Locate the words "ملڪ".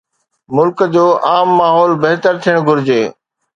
0.59-0.79